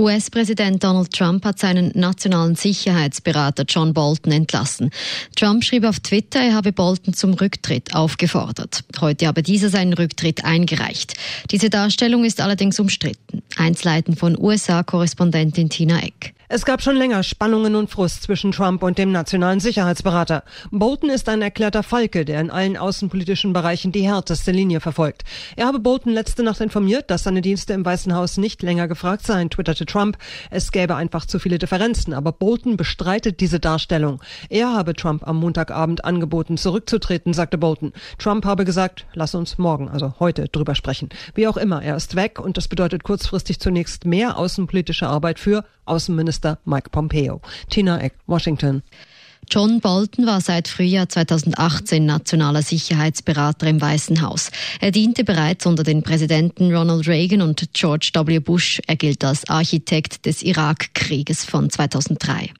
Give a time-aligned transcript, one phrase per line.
[0.00, 4.90] US-Präsident Donald Trump hat seinen nationalen Sicherheitsberater John Bolton entlassen.
[5.34, 8.84] Trump schrieb auf Twitter, er habe Bolton zum Rücktritt aufgefordert.
[9.00, 11.14] Heute habe dieser seinen Rücktritt eingereicht.
[11.50, 13.42] Diese Darstellung ist allerdings umstritten.
[13.56, 16.37] Einzelheiten von USA-Korrespondentin Tina Eck.
[16.50, 20.44] Es gab schon länger Spannungen und Frust zwischen Trump und dem nationalen Sicherheitsberater.
[20.70, 25.24] Bolton ist ein erklärter Falke, der in allen außenpolitischen Bereichen die härteste Linie verfolgt.
[25.56, 29.26] Er habe Bolton letzte Nacht informiert, dass seine Dienste im Weißen Haus nicht länger gefragt
[29.26, 30.16] seien, twitterte Trump.
[30.50, 34.22] Es gäbe einfach zu viele Differenzen, aber Bolton bestreitet diese Darstellung.
[34.48, 37.92] Er habe Trump am Montagabend angeboten, zurückzutreten, sagte Bolton.
[38.16, 41.10] Trump habe gesagt, lass uns morgen, also heute, drüber sprechen.
[41.34, 45.64] Wie auch immer, er ist weg und das bedeutet kurzfristig zunächst mehr außenpolitische Arbeit für
[45.88, 47.40] Außenminister Mike Pompeo.
[47.70, 48.82] Tina Eck, Washington.
[49.50, 54.50] John Bolton war seit Frühjahr 2018 nationaler Sicherheitsberater im Weißen Haus.
[54.80, 58.40] Er diente bereits unter den Präsidenten Ronald Reagan und George W.
[58.40, 58.80] Bush.
[58.86, 62.50] Er gilt als Architekt des Irakkrieges von 2003.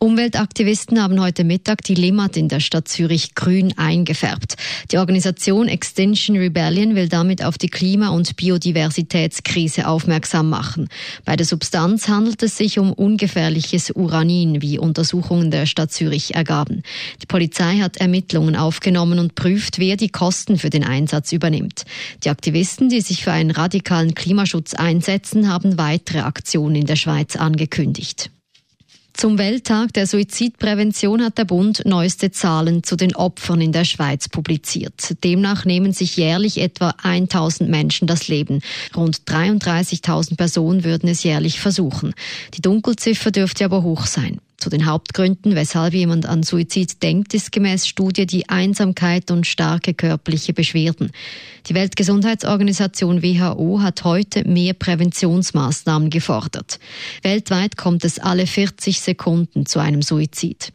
[0.00, 4.54] Umweltaktivisten haben heute Mittag die Limmat in der Stadt Zürich grün eingefärbt.
[4.92, 10.88] Die Organisation Extinction Rebellion will damit auf die Klima- und Biodiversitätskrise aufmerksam machen.
[11.24, 16.84] Bei der Substanz handelt es sich um ungefährliches Uranin, wie Untersuchungen der Stadt Zürich ergaben.
[17.20, 21.82] Die Polizei hat Ermittlungen aufgenommen und prüft, wer die Kosten für den Einsatz übernimmt.
[22.22, 27.34] Die Aktivisten, die sich für einen radikalen Klimaschutz einsetzen, haben weitere Aktionen in der Schweiz
[27.34, 28.30] angekündigt.
[29.18, 34.28] Zum Welttag der Suizidprävention hat der Bund neueste Zahlen zu den Opfern in der Schweiz
[34.28, 35.16] publiziert.
[35.24, 38.60] Demnach nehmen sich jährlich etwa 1000 Menschen das Leben.
[38.94, 42.14] Rund 33.000 Personen würden es jährlich versuchen.
[42.54, 44.38] Die Dunkelziffer dürfte aber hoch sein.
[44.58, 49.94] Zu den Hauptgründen, weshalb jemand an Suizid denkt, ist gemäß Studie die Einsamkeit und starke
[49.94, 51.12] körperliche Beschwerden.
[51.66, 56.80] Die Weltgesundheitsorganisation WHO hat heute mehr Präventionsmaßnahmen gefordert.
[57.22, 60.72] Weltweit kommt es alle 40 Sekunden zu einem Suizid.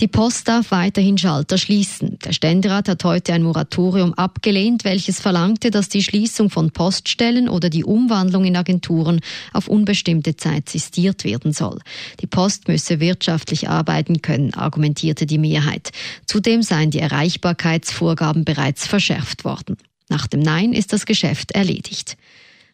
[0.00, 2.18] Die Post darf weiterhin Schalter schließen.
[2.24, 7.68] Der Ständerat hat heute ein Moratorium abgelehnt, welches verlangte, dass die Schließung von Poststellen oder
[7.68, 9.20] die Umwandlung in Agenturen
[9.52, 11.78] auf unbestimmte Zeit sistiert werden soll.
[12.20, 15.90] Die Post müsse wirtschaftlich arbeiten können, argumentierte die Mehrheit.
[16.26, 19.76] Zudem seien die Erreichbarkeitsvorgaben bereits verschärft worden.
[20.08, 22.16] Nach dem Nein ist das Geschäft erledigt.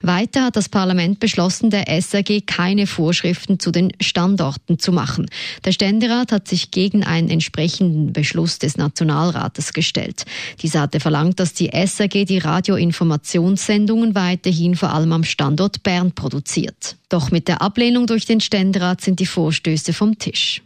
[0.00, 5.26] Weiter hat das Parlament beschlossen, der SRG keine Vorschriften zu den Standorten zu machen.
[5.64, 10.24] Der Ständerat hat sich gegen einen entsprechenden Beschluss des Nationalrates gestellt.
[10.62, 16.96] Dieser hatte verlangt, dass die SRG die Radioinformationssendungen weiterhin vor allem am Standort Bern produziert.
[17.08, 20.62] Doch mit der Ablehnung durch den Ständerat sind die Vorstöße vom Tisch.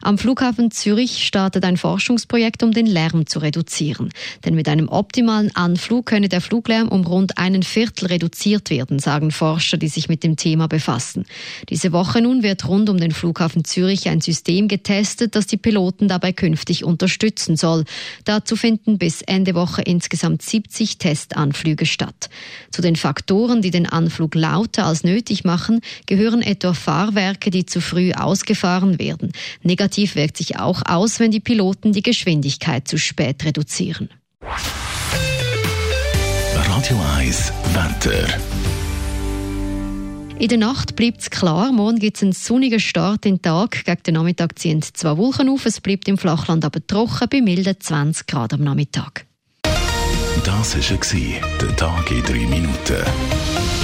[0.00, 4.10] Am Flughafen Zürich startet ein Forschungsprojekt, um den Lärm zu reduzieren.
[4.44, 9.30] Denn mit einem optimalen Anflug könne der Fluglärm um rund einen Viertel reduziert werden, sagen
[9.30, 11.24] Forscher, die sich mit dem Thema befassen.
[11.68, 16.08] Diese Woche nun wird rund um den Flughafen Zürich ein System getestet, das die Piloten
[16.08, 17.84] dabei künftig unterstützen soll.
[18.24, 22.28] Dazu finden bis Ende Woche insgesamt 70 Testanflüge statt.
[22.70, 27.80] Zu den Faktoren, die den Anflug lauter als nötig machen, gehören etwa Fahrwerke, die zu
[27.80, 29.32] früh ausgefahren werden.
[29.94, 34.08] Negativ wirkt sich auch aus, wenn die Piloten die Geschwindigkeit zu spät reduzieren.
[36.56, 38.26] Radio 1 Wetter.
[40.40, 41.70] In der Nacht bleibt es klar.
[41.70, 43.84] Morgen gibt es einen sonnigen Start in den Tag.
[43.84, 45.64] Gegen den Nachmittag ziehen zwei Wolken auf.
[45.64, 49.26] Es bleibt im Flachland aber trocken bei milden 20 Grad am Nachmittag.
[50.44, 51.20] Das war
[51.60, 53.83] der Tag in drei Minuten.